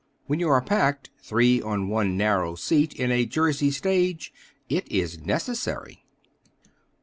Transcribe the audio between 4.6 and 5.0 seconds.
it